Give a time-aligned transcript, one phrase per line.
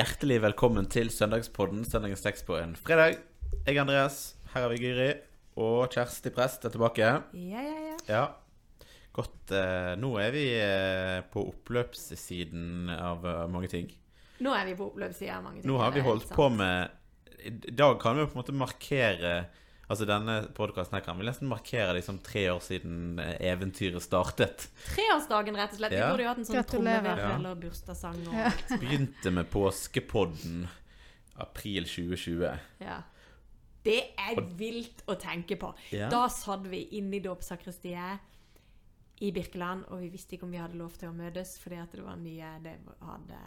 [0.00, 1.82] hjertelig velkommen til Søndagspodden.
[1.84, 3.18] Søndagens tekst på en fredag.
[3.66, 4.34] Jeg er Andreas.
[4.54, 5.08] Her har vi Gyri.
[5.60, 7.04] Og Kjersti Prest er tilbake.
[7.04, 7.96] Ja, ja, ja.
[8.08, 8.22] Ja.
[9.12, 9.52] Godt.
[9.52, 13.90] Eh, nå er vi eh, på oppløpssiden av eh, mange ting.
[14.40, 15.68] Nå er vi på oppløpssiden av mange ting.
[15.68, 16.96] Nå har vi er holdt på med
[17.50, 19.34] I dag kan vi på en måte markere
[19.90, 24.68] Altså Denne podkasten kan vi nesten markere liksom tre år siden eh, eventyret startet.
[24.92, 25.90] Treårsdagen, rett og slett.
[25.96, 26.10] Vi Ja.
[26.12, 27.50] burde jo hatt en sånn trommevirvel Ja.
[27.50, 28.52] og bursdagssang og Ja.
[28.84, 30.68] Begynte med påskepodden
[31.42, 32.58] april 2020.
[32.80, 33.00] Ja.
[33.82, 35.72] Det er vilt å tenke på.
[35.90, 36.08] Ja.
[36.12, 38.20] Da satt vi inne i dåpssakristiet
[39.24, 41.90] i Birkeland, og vi visste ikke om vi hadde lov til å møtes fordi at
[41.92, 43.40] det var nye det hadde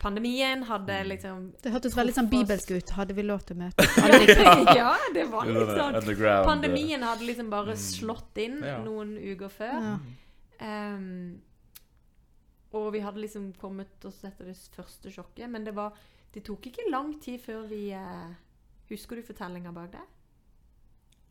[0.00, 1.08] Pandemien hadde Mm.
[1.08, 2.90] liksom Det hørtes veldig sånn bibelsk ut.
[2.96, 3.98] Hadde vi lov til å møtes?
[4.04, 6.44] Alle ja, det var litt sånn.
[6.46, 8.78] Pandemien hadde liksom bare slått inn Ja.
[8.82, 9.76] noen uker før.
[9.82, 9.98] Ja.
[10.60, 11.40] Um,
[12.72, 15.92] og vi hadde liksom kommet oss etter det første sjokket, men det var
[16.32, 18.30] Det tok ikke lang tid før vi uh,
[18.88, 20.04] Husker du fortellinga bak det?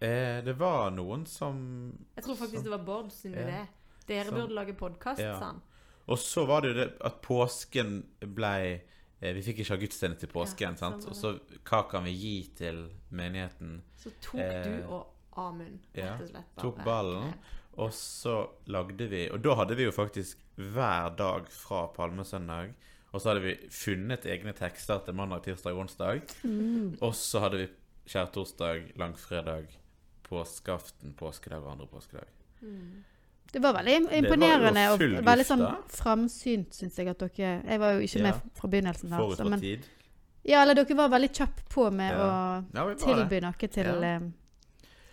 [0.01, 3.39] Eh, det var noen som Jeg tror faktisk det var Bård sin Ja.
[3.47, 3.67] idé.
[4.07, 5.39] Dere Som- burde lage podkast, Ja.
[5.39, 5.61] sa han.
[6.09, 7.99] Og så var det jo det at påsken
[8.35, 11.05] blei eh, Vi fikk ikke ha gudstjeneste til Ja, påsken, sant?
[11.05, 13.79] sånn Og så hva kan vi gi til menigheten?
[13.99, 17.33] Så tok Eh, du og Amund ja, rett og slett bare tok ballen.
[17.79, 18.35] Og så
[18.67, 22.73] lagde vi Og da hadde vi jo faktisk hver dag fra palmesøndag.
[23.13, 26.25] Og så hadde vi funnet egne tekster til mandag, tirsdag og onsdag.
[26.44, 26.97] Mm.
[27.01, 27.69] Og så hadde vi
[28.09, 29.71] skjærtorsdag, langfredag,
[30.27, 32.29] påskeaften, påskedag og andre påskedag.
[32.61, 33.05] Mm.
[33.52, 37.94] Det var veldig var imponerende og veldig sånn framsynt, syns jeg at dere Jeg var
[37.94, 38.23] jo ikke Ja.
[38.23, 39.19] med fra begynnelsen av.
[39.19, 39.86] Forut så- for Men, tid.
[40.45, 42.17] ja, eller dere var veldig kjapp på med Ja.
[42.19, 43.03] å Ja, vi det.
[43.06, 44.16] tilby noe til Ja.
[44.16, 44.19] eh,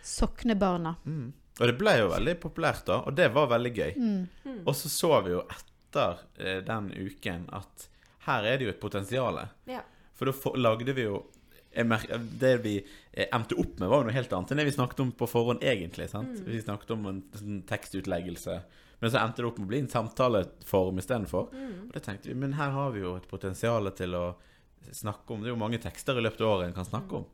[0.02, 0.96] soknebarna.
[1.06, 1.32] Mm.
[1.60, 3.96] Og det ble jo veldig populært da, og det var veldig gøy.
[3.96, 4.28] Mm.
[4.66, 7.88] Og så så vi jo etter eh, den uken at
[8.26, 9.48] her er det jo et potensial.
[9.66, 9.80] Ja.
[10.14, 11.24] For da lagde vi jo
[11.76, 12.72] Det vi
[13.12, 15.28] eh, endte opp med, var jo noe helt annet enn det vi snakket om på
[15.28, 16.08] forhånd, egentlig.
[16.10, 16.40] sant?
[16.46, 18.58] Vi snakket om en sånn tekstutleggelse.
[19.00, 21.50] Men så endte det opp med å bli en samtaleform istedenfor.
[21.52, 24.26] Og da tenkte vi men her har vi jo et potensial til å
[24.92, 27.24] snakke om Det er jo mange tekster i løpet av året en kan snakke om.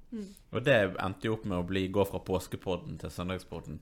[0.52, 3.78] Og det endte jo opp med å bli, gå fra påskepodden til søndagspodden.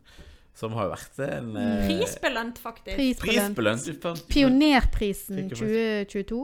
[0.59, 2.97] Som har vært en eh, Prisbelønt, faktisk.
[3.23, 3.55] Prisbelønt.
[3.57, 4.25] prisbelønt.
[4.29, 6.41] Pionerprisen 2022,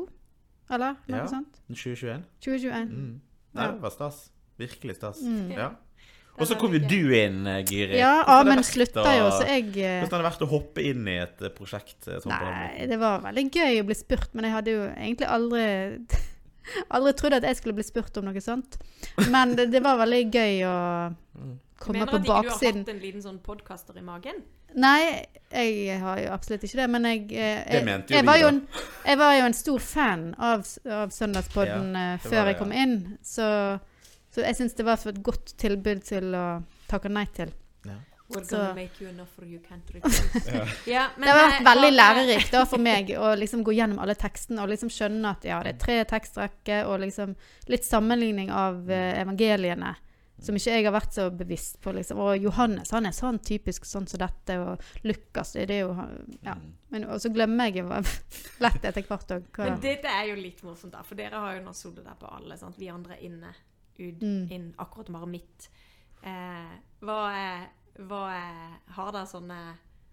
[0.71, 1.27] eller noe Ja.
[1.27, 1.59] sånt?
[1.69, 2.23] 2021.
[2.41, 2.93] 2021.
[2.95, 3.21] Mm.
[3.57, 4.23] Nei, det var stas.
[4.61, 5.21] Virkelig stas.
[5.25, 5.51] Mm.
[5.57, 5.73] Ja.
[6.37, 7.97] Og så kom jo du inn, Giri.
[7.97, 11.07] Ja, har Amund slutta jo, så jeg eh, Hvordan har det vært å hoppe inn
[11.09, 14.49] i et eh, prosjekt eh, sånn Nei, det var veldig gøy å bli spurt, men
[14.49, 15.67] jeg hadde jo egentlig aldri
[16.97, 18.75] Aldri trodd at jeg skulle bli spurt om noe sånt.
[19.31, 20.77] Men det, det var veldig gøy å
[21.79, 22.27] komme på baksiden.
[22.27, 24.43] Mener du at ikke du har hatt en liten sånn podkaster i magen?
[24.75, 28.49] Nei, jeg har jo absolutt ikke det, men jeg jeg, Det jeg, jeg, var jo
[28.51, 28.63] en,
[29.07, 30.67] jeg var jo en stor fan av,
[30.99, 33.47] av Søndagspodden ja, det før var det, jeg kom inn, så,
[34.35, 36.49] så jeg syns det var et godt tilbud til å
[36.91, 37.55] takke nei til.
[40.91, 44.01] Ja, men Det har vært eh, veldig lærerikt da for meg å liksom gå gjennom
[44.03, 47.37] alle tekstene og liksom skjønne at ja, det er tre tekstrekker og liksom
[47.71, 49.95] litt sammenligning av eh, evangeliene.
[50.39, 51.93] Som ikke jeg har vært så bevisst på.
[51.97, 52.19] liksom.
[52.21, 54.59] Og Johannes han er sånn typisk sånn som dette.
[54.61, 55.95] Og Lukas det er jo
[56.45, 56.55] ja.
[56.55, 56.67] Mm.
[56.91, 57.89] Men, Og så glemmer jeg jo
[58.65, 59.49] lett etter hvert òg.
[59.59, 61.03] Men dette er jo litt morsomt, da.
[61.03, 62.59] For dere har jo nå sittet der på alle.
[62.61, 62.77] sant?
[62.79, 63.55] Vi andre er inne,
[63.99, 64.47] ut, Mm.
[64.53, 65.71] inn, akkurat bare midt.
[66.23, 67.67] Eh, hva er,
[68.05, 69.59] hva er Har dere sånne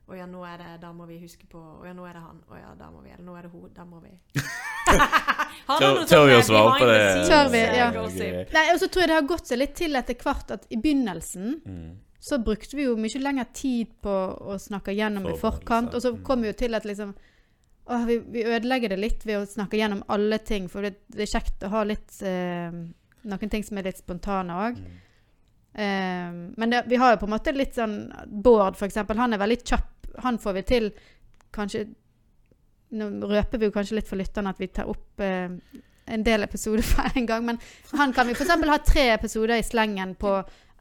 [0.07, 2.21] Å ja, nå er det Da må vi huske på Å ja, nå er det
[2.21, 2.41] han.
[2.51, 3.69] Å ja, da må vi Eller nå er det hun.
[3.73, 4.11] Da må vi
[6.07, 7.03] Tør- vi å svare på det?
[7.29, 7.91] Tør vi, eh, ja.
[8.53, 10.77] Nei, og så tror jeg det har gått seg litt til etter hvert at i
[10.77, 11.91] begynnelsen Mm.
[12.19, 14.13] så brukte vi jo mye lengre tid på
[14.53, 15.93] å snakke gjennom i forkant.
[15.93, 16.23] Og så Mm.
[16.23, 17.15] kom vi jo til at liksom
[17.85, 21.23] Åh, vi, vi ødelegger det litt ved å snakke gjennom alle ting, for det, det
[21.25, 22.71] er kjekt å ha litt eh,
[23.25, 24.77] Noen ting som er litt spontane òg.
[24.77, 25.01] Mm.
[25.75, 29.17] Eh, men det, vi har jo på en måte litt sånn Bård, for eksempel.
[29.19, 30.07] Han er veldig kjapp.
[30.23, 30.89] Han får vi til
[31.51, 31.87] kanskje
[32.93, 35.49] Nå røper vi jo kanskje litt for lytterne at vi tar opp eh,
[36.13, 37.59] en del episoder for en gang, men
[37.97, 38.51] han kan vi f.eks.
[38.69, 40.33] ha tre episoder i slengen på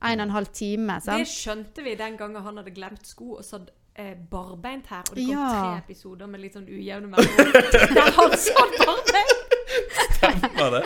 [0.03, 0.99] en og en halv time.
[1.07, 5.05] Det skjønte vi den gangen han hadde glemt sko og satt eh, barbeint her.
[5.09, 5.51] Og det kom Ja.
[5.55, 7.53] tre episoder med litt sånn ujevne mellomrom.
[7.97, 10.12] Der han satt barbeint!
[10.63, 10.83] Var det?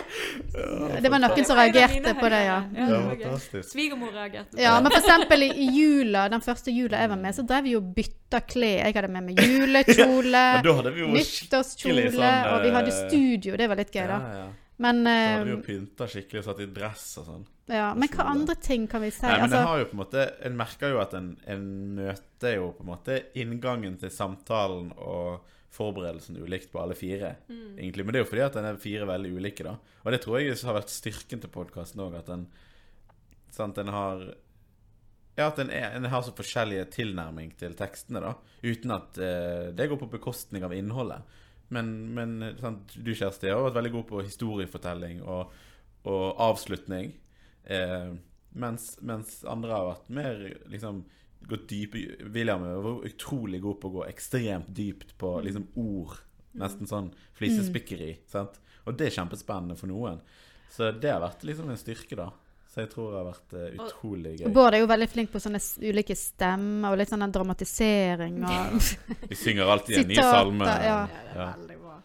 [1.01, 2.59] Det var noen som reagerte på det, ja.
[2.67, 2.87] høydere.
[2.87, 3.71] Ja, det fantastisk.
[3.71, 4.55] Svigermor reagerte.
[4.55, 7.67] på Ja, men for eksempel i, jula, den første jula jeg var med, så drev
[7.67, 8.85] vi og bytta klær.
[8.87, 10.45] Jeg hadde med meg julekjole,
[11.17, 13.59] nyttårskjole, sånn, og vi hadde eh, studio.
[13.59, 14.21] Det var litt gøy, da.
[14.41, 14.47] ja.
[14.77, 17.45] Men Da eh, hadde vi jo pynta skikkelig og satt i dress og sånn.
[17.67, 19.25] Ja, Men hva andre ting kan vi si?
[19.25, 21.65] Nei, men altså, har jo på en måte En merker jo at en, en
[21.97, 27.35] møter jo på en måte inngangen til samtalen og forberedelsen ulikt på alle fire.
[27.77, 29.77] egentlig Men det er jo fordi at den er fire veldig ulike, da.
[30.03, 32.47] Og det tror jeg har vært styrken til podkasten òg, at den
[33.57, 34.21] Sant, den har
[35.37, 38.33] Ja, at den, er, den har så forskjellige tilnærming til tekstene, da.
[38.65, 41.21] Uten at eh, det går på bekostning av innholdet.
[41.69, 45.53] Men, men sant, du, Kjersti, har vært veldig god på historiefortelling og,
[46.09, 47.13] og avslutning.
[47.69, 48.15] Eh,
[48.57, 50.41] mens, mens andre har vært mer
[50.73, 51.03] liksom
[51.47, 51.95] gått dyp
[52.33, 56.17] William var utrolig god på å gå ekstremt dypt på liksom ord.
[56.57, 58.15] Nesten sånn flisespikkeri.
[58.29, 58.57] Sant?
[58.87, 60.19] Og det er kjempespennende for noen.
[60.73, 62.31] Så det har vært liksom en styrke, da.
[62.77, 64.49] Så jeg tror det har vært uh, utrolig gøy.
[64.53, 68.75] Bård er jo veldig flink på sånne ulike stemmer og litt sånn den dramatisering og
[69.31, 70.67] Vi synger alltid en ny salme.
[70.67, 70.81] ja.
[70.83, 71.95] Ja, det er veldig bra.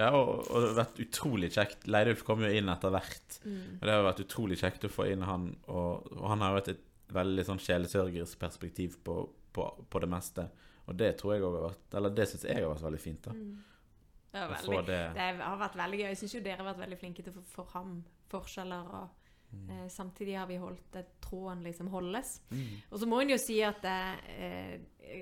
[0.00, 1.84] Ja, og, og det har vært utrolig kjekt.
[1.90, 3.36] Leidulf kom jo inn etter hvert.
[3.44, 3.58] Mm.
[3.76, 5.50] Og det har vært utrolig kjekt å få inn han.
[5.68, 9.16] Og, og han har jo et, et veldig sånn sjelesørgerisk perspektiv på,
[9.52, 10.48] på, på det meste.
[10.90, 13.24] Og det tror jeg har vært Eller det syns jeg har vært veldig fint.
[13.28, 16.06] da Det, er veldig, det det har vært veldig gøy.
[16.10, 17.98] Jeg syns jo dere har vært veldig flinke til å få fram
[18.32, 18.94] forskjeller.
[19.00, 19.18] og
[19.52, 19.84] Mm.
[19.84, 22.40] eh, Samtidig har vi holdt at tråden liksom holdes.
[22.50, 22.82] Mm.
[22.90, 24.78] Og så må en jo si at eh,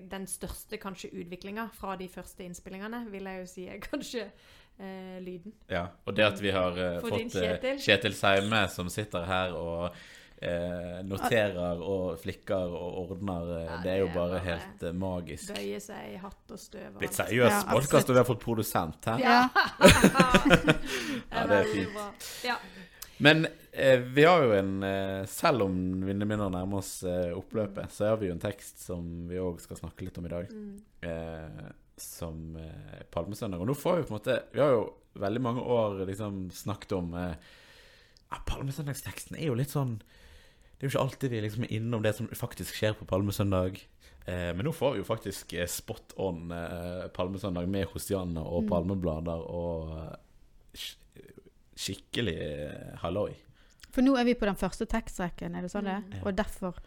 [0.06, 4.28] den største kanskje utviklinga fra de første innspillingene, vil jeg jo si er kanskje
[4.78, 5.52] eh, lyden.
[5.70, 7.82] Ja, og det at vi har eh, fått eh, Kjetil.
[7.82, 9.98] Kjetil Seime som sitter her og
[10.40, 14.92] eh, noterer og flikker og ordner, eh, Ja, det er jo bare bare- helt eh,
[14.96, 15.54] magisk.
[15.54, 16.92] Bøye seg i hatt og støv.
[16.98, 19.18] Blitt seriøs Ja, podkast, og vi har fått produsent her.
[19.20, 19.40] Ja.
[21.30, 22.30] Ja, det er fint.
[22.44, 22.56] Ja.
[23.20, 25.74] Men eh, vi har jo en eh, Selv om
[26.06, 29.76] vi nærmer oss eh, oppløpet, så har vi jo en tekst som vi òg skal
[29.76, 30.48] snakke litt om i dag.
[30.50, 30.78] Mm.
[31.04, 31.68] Eh,
[32.00, 33.60] som eh, Palmesøndag.
[33.60, 34.86] Og nå får vi på en måte Vi har jo
[35.20, 37.34] veldig mange år liksom snakket om eh,
[38.30, 39.98] ja, Palmesøndagsteksten er jo litt sånn
[40.80, 43.76] Det er jo ikke alltid vi liksom er innom det som faktisk skjer på Palmesøndag.
[44.26, 48.62] Eh, men nå får vi jo faktisk eh, spot on eh, Palmesøndag med Hostianne og
[48.64, 48.70] Mm.
[48.72, 50.16] palmeblader og eh,
[50.72, 51.26] sk-
[51.76, 53.34] skikkelig eh, halloi.
[53.92, 56.04] For nå er vi på den første tekstrekken, er det sånn det er?
[56.08, 56.24] Mm.
[56.24, 56.80] Og derfor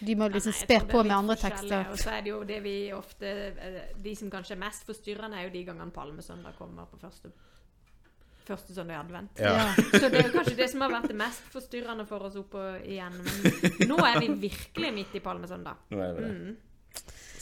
[0.00, 1.90] De må liksom ja, spe på med andre tekster.
[1.92, 3.32] Og så er det jo det vi ofte
[4.00, 7.28] De som kanskje er mest forstyrrende, er jo de gangene Palmesøndag kommer på første,
[8.48, 9.40] første søndag i advent.
[9.42, 9.52] Ja.
[9.58, 9.84] Ja.
[10.00, 12.86] Så det er kanskje det som har vært det mest forstyrrende for oss opp og
[12.86, 13.16] igjen.
[13.22, 15.82] Men nå er vi virkelig midt i Palmesøndag.
[15.90, 16.32] Nå er vi det.
[16.34, 16.56] Mm.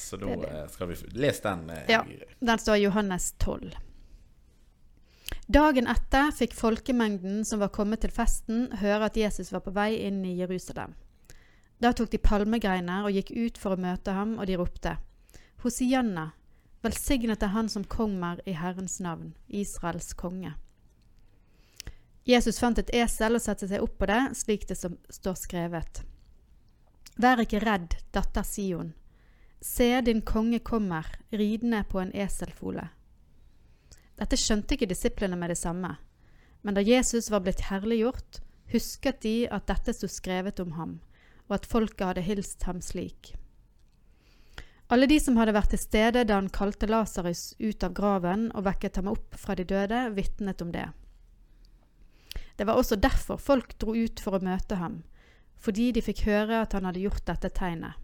[0.05, 1.69] Så da eh, skal vi Les den.
[1.71, 2.03] eh, Ja.
[2.41, 3.73] Den står i Johannes 12.
[5.47, 9.91] Dagen etter fikk folkemengden som var kommet til festen, høre at Jesus var på vei
[10.07, 10.95] inn i Jerusalem.
[11.83, 14.95] Da tok de palmegreiner og gikk ut for å møte ham, og de ropte,
[15.65, 16.31] Hosianna,
[16.85, 20.55] velsignet er han som kommer i Herrens navn, Israels konge.
[22.25, 26.01] Jesus fant et esel og satte seg opp på det, slik det som står skrevet.
[27.21, 28.95] Vær ikke redd, datter Sion.
[29.65, 32.89] Se, din konge kommer, ridende på en eselfole.
[34.19, 35.95] Dette skjønte ikke disiplene med det samme,
[36.63, 38.41] men da Jesus var blitt herliggjort,
[38.73, 40.99] husket de at dette sto skrevet om ham,
[41.49, 43.35] og at folket hadde hilst ham slik.
[44.93, 48.67] Alle de som hadde vært til stede da han kalte Lasarus ut av graven og
[48.67, 50.89] vekket ham opp fra de døde, vitnet om det.
[52.57, 55.03] Det var også derfor folk dro ut for å møte ham,
[55.59, 57.99] fordi de fikk høre at han hadde gjort dette tegnet.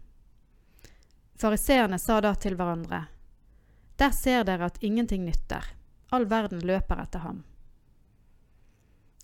[1.41, 3.07] Fariseerne sa da til hverandre,
[3.97, 5.65] Der ser dere at ingenting nytter,
[6.09, 7.43] all verden løper etter ham.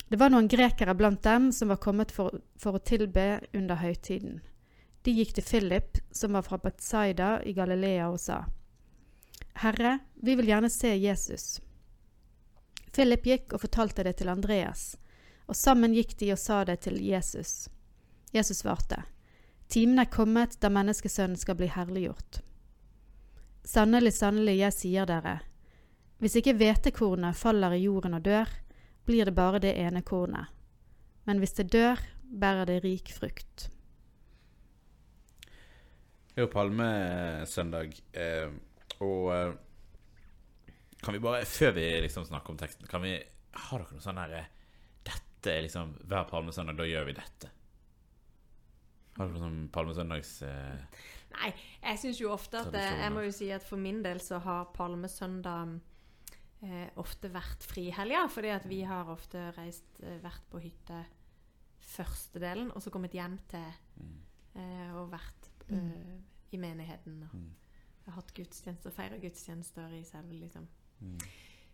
[0.10, 4.40] Det var noen grekere blant dem som var kommet for, for å tilbe under høytiden.
[5.04, 8.46] De gikk til Philip, som var fra Betsaida i Galilea, og sa,
[9.62, 11.60] Herre, vi vil gjerne se Jesus.
[12.96, 14.96] Philip gikk og fortalte det til Andreas,
[15.48, 17.70] og sammen gikk de og sa det til Jesus.
[18.36, 19.04] Jesus svarte,
[19.68, 22.42] Timen er kommet da menneskesønnen skal bli herliggjort.
[23.68, 25.40] Sannelig, sannelig, jeg sier dere,
[26.24, 28.50] hvis ikke hvetekornet faller i jorden og dør,
[29.08, 30.48] blir det bare det ene kornet.
[31.28, 33.68] Men hvis det dør, bærer det rik frukt.
[36.32, 38.50] Det er jo palmesøndag, eh,
[39.04, 39.54] og eh,
[41.04, 43.18] kan vi bare, før vi liksom snakker om teksten, kan vi
[43.58, 44.44] Har dere noe sånn herre
[45.48, 47.50] Dette er liksom Hver palmesøndag, da gjør vi dette.
[49.18, 50.82] Har du sånn palmesøndags eh,
[51.38, 51.52] Nei,
[51.82, 54.42] jeg syns jo ofte at eh, Jeg må jo si at for min del så
[54.44, 55.78] har palmesøndag
[56.68, 58.26] eh, ofte vært frihelga.
[58.34, 61.00] Fordi at vi har ofte reist, eh, vært på hytte
[61.88, 63.64] første delen, og så kommet hjem til
[64.60, 66.18] eh, og vært eh,
[66.52, 67.22] i menigheten.
[67.30, 67.54] Og Mm.
[68.16, 70.68] hatt gudstjenester, feira gudstjenester i selve liksom.
[71.02, 71.18] Mm.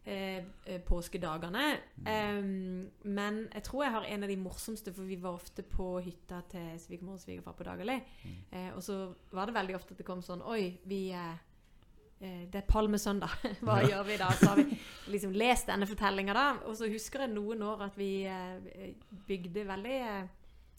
[0.05, 1.63] Eh, eh, påskedagene.
[2.05, 5.87] Em, men jeg tror jeg har en av de morsomste, for vi var ofte på
[6.03, 7.97] hytta til svigermor og svigerfar på Dagali.
[8.51, 8.99] Eh, og så
[9.31, 11.07] var det veldig ofte at det kom sånn Oi, vi
[12.23, 13.33] det er palmesøndag.
[13.67, 14.29] Hva gjør vi da?
[14.39, 14.77] Så har vi
[15.11, 16.45] liksom lest denne fortellinga, da.
[16.69, 18.23] Og så husker jeg noen år at vi
[19.27, 19.97] bygde veldig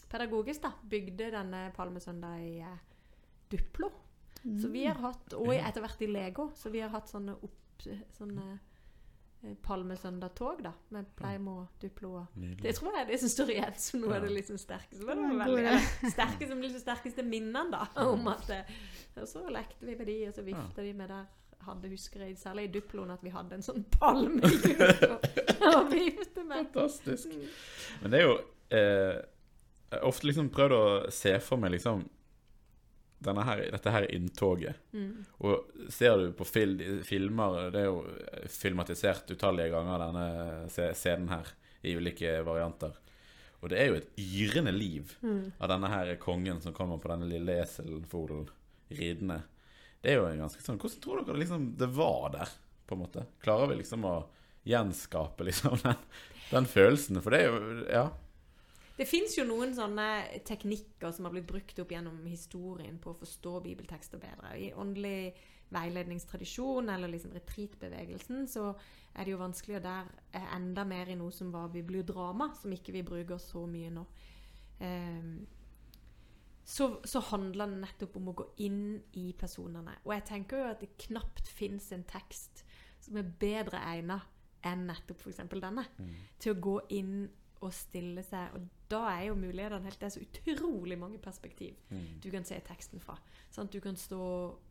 [0.09, 0.71] pedagogisk, da.
[0.89, 2.63] Bygde denne palmesøndag i
[3.53, 3.91] Duplo.
[4.39, 4.57] Duplo.
[4.63, 7.85] Så vi har hatt, og etter hvert i Lego, så vi har hatt sånne, opp,
[8.17, 8.57] sånne
[9.63, 10.73] palmesøndag-tog, da.
[10.95, 12.27] Med Pleimo, Duplo og
[12.63, 15.01] Det tror jeg er det som står igjen som noe av det liksom sterkeste.
[15.03, 17.87] Det var god veldig, eller, sterke som liksom sterkeste minnene, da.
[18.05, 18.75] Om at eh,
[19.21, 21.29] Og så lekte vi med de, og så vifta vi med der.
[21.65, 24.75] Hadde, husker jeg, særlig i Duploen, at vi hadde en sånn palme i
[25.71, 26.67] å vifte med.
[26.75, 27.33] Fantastisk.
[28.03, 28.35] Men det er jo
[28.69, 30.85] eh, Jeg har ofte liksom prøvd å
[31.15, 32.05] se for meg liksom
[33.33, 34.75] her, dette her inntoget.
[34.93, 35.25] Mm.
[35.41, 38.05] Og ser du på fil, filmer Det er jo
[38.49, 41.47] filmatisert utallige ganger, denne scenen her,
[41.83, 42.93] i ulike varianter.
[43.63, 45.53] Og det er jo et yrende liv Mm.
[45.59, 48.49] av denne her kongen som kommer på denne lille eselfolen
[48.91, 49.43] ridende.
[50.03, 52.49] Det er jo en ganske sånn Hvordan tror dere liksom det var der,
[52.87, 53.25] på en måte?
[53.43, 54.27] Klarer vi liksom å
[54.69, 55.97] gjenskape liksom den,
[56.51, 57.23] den følelsen?
[57.23, 58.11] For det er jo Ja.
[58.95, 60.07] Det fins jo noen sånne
[60.47, 64.53] teknikker som har blitt brukt opp gjennom historien på å forstå bibeltekster bedre.
[64.55, 65.35] I åndelig
[65.75, 68.69] veiledningstradisjon eller liksom retreatbevegelsen så
[69.15, 72.73] er det jo vanskelig å der er enda mer i noe som var bibliodrama, som
[72.75, 74.07] ikke vi bruker så mye nå.
[74.79, 75.35] Um,
[76.65, 78.85] så, så handler det nettopp om å gå inn
[79.21, 79.99] i personene.
[80.07, 82.65] Og jeg tenker jo at det knapt fins en tekst
[83.05, 84.31] som er bedre egnet
[84.65, 85.43] enn nettopp f.eks.
[85.51, 85.85] denne.
[86.41, 87.19] Til å gå inn
[87.65, 88.57] og stille seg.
[88.57, 92.21] Og da er jo mulighetene helt Det er så utrolig mange perspektiv Mm.
[92.23, 93.17] du kan se teksten fra.
[93.51, 93.71] Sant?
[93.75, 94.21] Du kan stå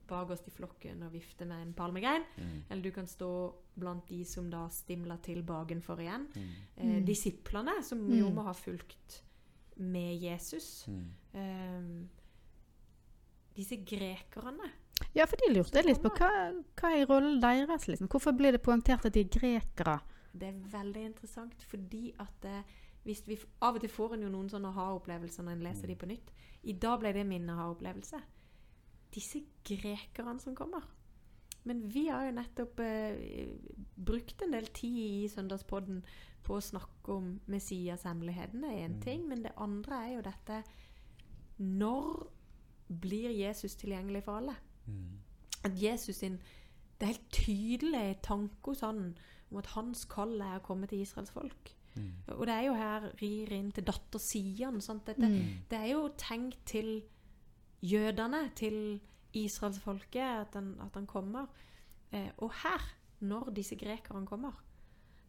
[0.08, 2.24] bakerst i flokken og vifte med en palmegrein.
[2.38, 2.64] Mm.
[2.70, 3.30] Eller du kan stå
[3.80, 6.28] blant de som da stimler til bakenfor igjen.
[6.36, 6.50] Mm.
[6.78, 7.06] Eh, Mm.
[7.06, 8.36] disiplene, som jo Mm.
[8.36, 9.22] må ha fulgt
[9.78, 10.86] med Jesus.
[10.88, 11.08] Mm.
[11.34, 12.08] Eh,
[13.56, 14.72] disse grekerne.
[15.16, 16.30] Ja, for de lurte litt på hva,
[16.80, 18.08] hva er rollen deres, liksom?
[18.10, 20.00] Hvorfor blir det poengtert at de er grekere?
[20.34, 22.64] Det er veldig interessant, fordi at eh,
[23.04, 25.96] hvis vi, Av og til får en jo noen sånne aha-opplevelser når en leser de
[26.00, 26.32] på nytt.
[26.64, 28.20] I dag ble det min aha-opplevelse.
[29.14, 30.86] Disse grekerne som kommer.
[31.64, 33.48] Men vi har jo nettopp eh,
[33.96, 36.02] brukt en del tid i Søndagspodden
[36.44, 38.64] på å snakke om Messias hemmeligheten.
[38.64, 40.64] Det er én ting, men det andre er jo dette
[41.58, 42.32] Når
[42.88, 44.56] blir Jesus tilgjengelig for alle?
[44.86, 45.20] Mm.
[45.64, 46.40] at Jesus sin
[47.00, 49.18] Det er helt tydelig tanke hos han
[49.52, 51.72] om at hans kall er å komme til Israels folk.
[51.96, 52.12] Mm.
[52.28, 54.82] Og det er jo her rir inn til datter Sian.
[54.82, 55.06] Sant?
[55.06, 55.60] Dette, Mm.
[55.70, 57.04] Det er jo tenkt til
[57.84, 59.00] jødene, til
[59.34, 61.46] israelsfolket, at, han- at han kommer.
[62.12, 62.82] Eh, og her,
[63.22, 64.52] når disse grekerne kommer,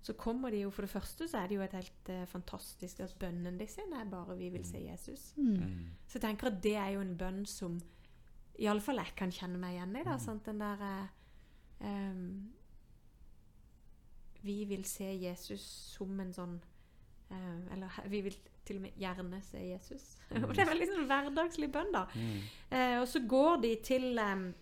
[0.03, 3.01] så kommer de jo For det første så er det jo et helt eh, fantastisk
[3.01, 5.33] at bønnen deres er bare 'vi vil se Jesus'.
[5.37, 5.57] Mm.
[5.57, 5.87] Mm.
[6.07, 7.81] Så jeg tenker at det er jo en bønn som
[8.59, 10.05] iallfall jeg kan kjenne meg igjen i.
[10.05, 10.45] da, sant?
[10.47, 11.07] Den der eh,
[11.87, 12.53] ehm,
[14.45, 15.63] Vi vil se Jesus
[15.97, 16.59] som en sånn
[17.31, 20.05] eh, Eller vi vil til og med gjerne se Jesus.
[20.31, 22.07] og det er veldig sånn hverdagslig bønn, da.
[22.17, 22.37] Mm.
[22.71, 24.55] Eh, og så går de til em,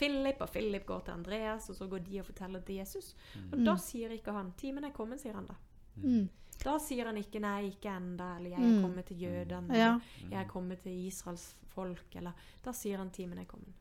[0.00, 3.10] Philip, og Philip går til Andreas, og så går de og forteller til Jesus.
[3.52, 5.54] Og da sier ikke han 'Timen er kommet', sier han da.
[5.96, 6.28] Mm.
[6.64, 8.82] Da sier han ikke 'nei, ikke enda', eller 'jeg er Mm.
[8.82, 9.88] kommet til jødene', Ja.
[9.94, 12.32] eller 'jeg er kommet til Israels folk', eller
[12.64, 13.76] Da sier han 'timen er kommet'.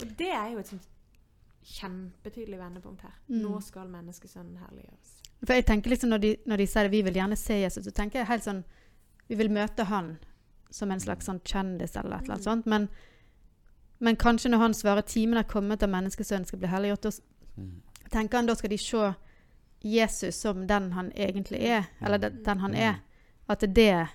[0.00, 0.88] Og det er jo et sånt
[1.64, 3.14] kjempetydelig vendepunkt her.
[3.28, 3.40] Mm.
[3.42, 5.14] Nå skal menneskesønnen herliggjøres.
[5.44, 7.92] For jeg tenker liksom når de, når de sier vi vil gjerne se Jesus, så
[7.92, 8.64] tenker jeg helt sånn
[9.28, 10.18] Vi vil møte han
[10.70, 12.66] som en slags sånn kjendis eller et eller annet sånt.
[12.66, 12.88] Men,
[14.04, 17.10] men kanskje når han svarer timen er kommet og menneskesønnen skal bli helliggjort, da
[17.56, 17.82] Mm.
[18.10, 19.14] tenker han da skal de se
[19.80, 21.84] Jesus som den han egentlig er.
[22.02, 22.94] Eller den, den han er.
[23.48, 24.08] At det er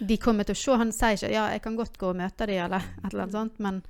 [0.00, 0.76] det de kommer til å se.
[0.76, 3.32] Han sier ikke 'ja, jeg kan godt gå og møte dem', eller et eller annet
[3.32, 3.82] sånt, men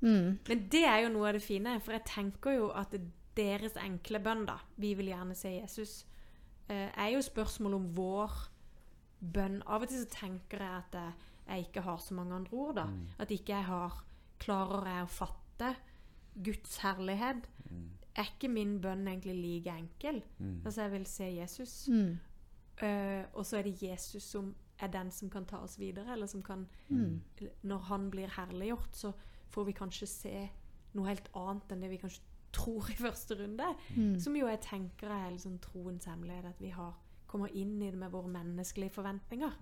[0.00, 2.94] mm, Men det er jo noe av det fine, for jeg tenker jo at
[3.38, 6.06] deres enkle bønn, da, vi vil gjerne se Jesus,
[6.68, 8.38] eh, er jo spørsmål om vår
[9.20, 9.62] bønn.
[9.66, 10.98] Av og til så tenker jeg at
[11.48, 12.86] jeg ikke har så mange andre ord, da.
[13.18, 14.04] At ikke jeg har
[14.38, 15.68] Klarer jeg å fatte
[16.46, 17.48] Guds herlighet?
[18.14, 20.20] Er ikke min bønn egentlig like enkel?
[20.38, 20.60] Mm.
[20.64, 21.88] Altså, jeg vil se Jesus.
[21.90, 22.18] mm,
[22.78, 26.26] Eh, og så er det Jesus som er den som kan ta oss videre, eller
[26.26, 27.20] som kan mm,
[27.62, 29.12] Når han blir herliggjort, så
[29.50, 30.34] får vi kanskje se
[30.96, 32.24] noe helt annet enn det vi kanskje
[32.54, 33.66] tror i første runde.
[33.96, 37.90] mm, Som jo jeg tenker er liksom troens hemmelighet, at vi har, kommer inn i
[37.90, 39.52] det med våre menneskelige forventninger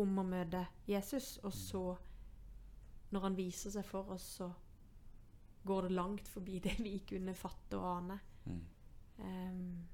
[0.00, 1.82] om å møte Jesus, og så,
[3.12, 4.48] når han viser seg for oss, så
[5.64, 8.18] går det langt forbi det vi kunne fatte og ane.
[8.44, 8.62] Mm.
[9.18, 9.88] Um,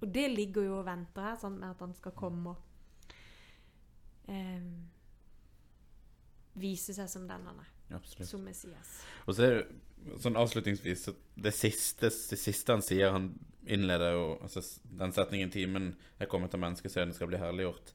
[0.00, 3.14] og det ligger jo og venter her, sånn med at han skal komme og
[4.28, 4.74] um,
[6.60, 7.72] vise seg som den han er.
[7.94, 8.28] Absolutt.
[8.28, 8.94] Som Messias.
[9.26, 9.66] Og så er det
[10.22, 13.30] sånn avslutningsvis så Det siste, det siste han sier Han
[13.66, 15.88] innleder jo altså, den setningen 'Timen
[16.22, 17.90] er kommet av menneskesønnen skal bli herliggjort'.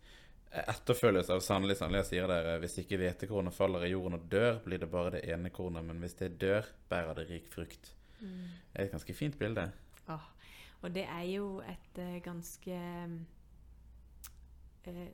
[0.51, 4.60] Etterfølges av 'Sannelig, sannelig, jeg sier dere, hvis ikke hvetekornet faller i jorden og dør,
[4.65, 7.93] blir det bare det ene kornet, men hvis det dør, bærer det rik frukt'.
[8.19, 8.51] Mm.
[8.74, 9.71] Det er et ganske fint bilde.
[10.10, 10.27] Åh,
[10.81, 12.75] og det er jo et uh, ganske
[14.88, 15.07] uh,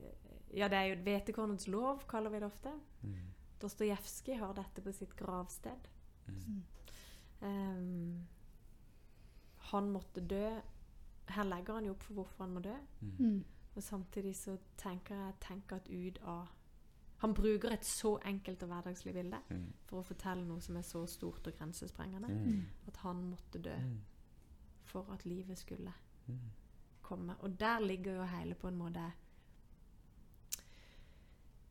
[0.58, 2.74] Ja, det er jo et hvetekornets lov, kaller vi det ofte.
[3.04, 3.37] Mm.
[3.62, 5.88] Dostojevskij har dette på sitt gravsted.
[6.28, 6.64] Mm.
[7.42, 8.28] Um,
[9.58, 10.60] han måtte dø.
[11.28, 12.76] Her legger han jo opp for hvorfor han må dø.
[13.02, 13.44] Mm.
[13.76, 16.48] Og samtidig så tenker jeg tenker at ut av
[17.18, 19.74] Han bruker et så enkelt og hverdagslig bilde Mm.
[19.86, 22.28] for å fortelle noe som er så stort og grensesprengende.
[22.28, 22.66] Mm.
[22.88, 24.02] At han måtte dø Mm.
[24.84, 25.94] for at livet skulle
[26.28, 26.40] Mm.
[27.02, 27.36] komme.
[27.40, 29.12] Og der ligger jo hele på en måte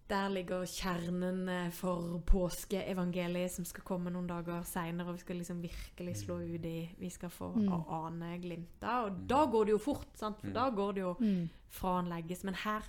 [0.08, 5.08] Der ligger kjernen eh, for påskeevangeliet som skal komme noen dager seinere.
[5.10, 7.72] Og vi skal liksom virkelig slå ut i Vi skal få Mm.
[7.88, 9.04] ane glimta.
[9.06, 10.38] Og da går det jo fort, sant?
[10.40, 10.54] for Mm.
[10.54, 11.48] da går det jo Mm.
[11.68, 12.44] fra han legges.
[12.44, 12.82] Men her,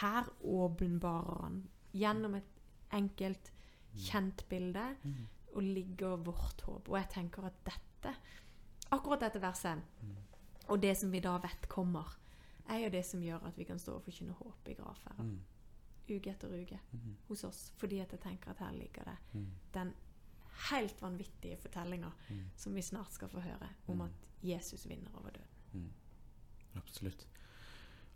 [0.00, 2.44] her åpenbarer han gjennom et
[2.92, 3.50] enkelt,
[3.96, 5.26] kjent bilde Mm.
[5.56, 6.88] og ligger vårt håp.
[6.88, 8.14] Og jeg tenker at dette,
[8.92, 9.82] akkurat dette verset,
[10.68, 12.16] og det som vi da vet kommer,
[12.68, 15.40] er jo det som gjør at vi kan stå og forkynne håp i gravferden.
[16.10, 16.16] Mm.
[16.16, 17.16] Uke etter uke Mm.
[17.28, 17.72] hos oss.
[17.78, 19.46] Fordi at jeg tenker at her ligger det Mm.
[19.74, 19.92] den
[20.70, 22.44] helt vanvittige fortellinga Mm.
[22.56, 24.00] som vi snart skal få høre, om Mm.
[24.04, 24.10] at
[24.42, 25.46] Jesus vinner over døden.
[25.74, 25.90] Mm.
[26.76, 27.26] Absolutt.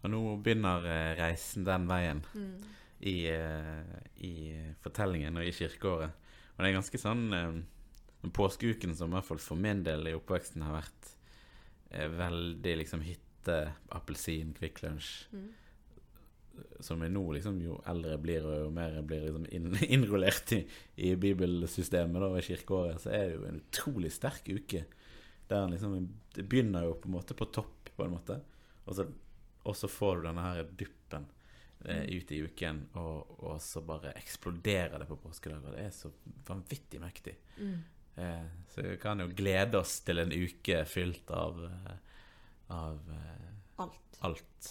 [0.02, 2.24] Og nå begynner eh, reisen den veien
[3.00, 3.84] i, eh,
[4.16, 6.10] i fortellingen og i kirkeåret.
[6.56, 7.62] Og det er ganske sånn eh,
[8.30, 11.10] Påskeuken som i hvert fall for min del i oppveksten har vært
[12.18, 15.26] veldig liksom hytte, appelsin, Kvikk Lunsj.
[15.32, 15.52] Mm.
[16.84, 20.62] Som er nå, liksom, jo eldre blir, og jo mer blir liksom inn, innrullert i,
[21.08, 24.84] i bibelsystemet da, ved kirkeåret, så er det jo en utrolig sterk uke.
[25.48, 25.96] Der han liksom,
[26.34, 28.40] Det begynner jo på en måte på topp, på en måte.
[28.84, 29.08] Og så,
[29.64, 31.26] og så får du denne her duppen
[31.84, 35.64] eh, ut i uken, og, og så bare eksploderer det på påskedag.
[35.64, 36.12] Og det er så
[36.48, 37.36] vanvittig mektig.
[37.58, 37.76] Mm.
[38.16, 41.96] Eh, så vi kan jo glede oss til en uke fylt av, eh,
[42.74, 43.50] av eh,
[43.82, 44.18] Alt.
[44.20, 44.70] alt.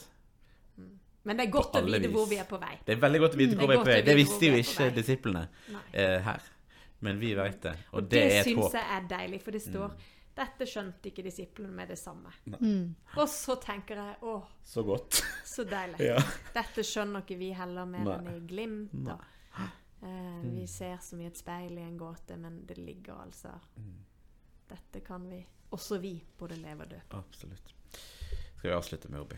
[1.24, 1.28] Mm.
[1.30, 2.74] Men det er godt å vite vite hvor vi er på vei.
[2.86, 4.02] Det er veldig godt å vite Mm, hvor vi er på vei.
[4.02, 5.48] Det visste jo ikke disiplene
[5.94, 6.42] eh, her.
[7.04, 8.46] Men vi vet det, og, Og det, det, er et håp.
[8.48, 8.74] syns håp.
[8.74, 10.10] jeg er deilig, for det står Mm.
[10.36, 12.32] Dette skjønte ikke disiplene med det samme.
[12.60, 12.96] Mm.
[13.22, 15.20] Og så tenker jeg å, Så godt.
[15.46, 16.00] så deilig.
[16.10, 16.16] ja.
[16.56, 18.16] Dette skjønner ikke vi heller mer Nei.
[18.18, 19.10] enn i glimt.
[20.02, 20.68] Eh, vi Mm.
[20.68, 23.94] ser som i et speil i en gåte, men det ligger altså Mm.
[24.70, 27.00] Dette kan vi, også vi, både leve og dø.
[27.12, 27.74] Absolutt.
[28.58, 29.38] Skal vi avslutte med å be.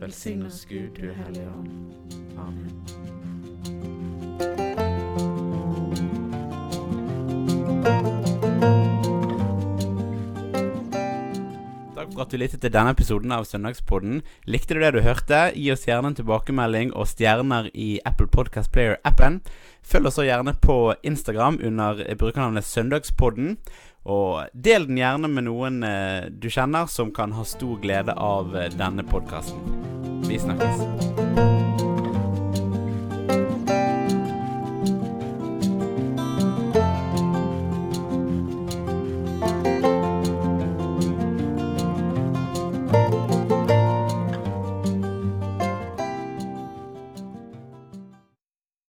[0.00, 1.68] velsign oss Gud du Hellige Ånd.
[2.38, 2.70] Amen.
[12.14, 14.20] For at du lyttet til denne episoden av Søndagspodden.
[14.46, 15.48] Likte du det du hørte?
[15.56, 19.40] Gi oss gjerne en tilbakemelding og stjerner i Apple Podcast Player-appen.
[19.82, 23.56] Følg oss gjerne på Instagram under brukernavnet Søndagspodden.
[24.04, 28.56] Og del den gjerne med noen eh, du kjenner som kan ha stor glede av
[28.56, 29.80] eh, denne podkasten.
[30.28, 31.23] Vi snakkes.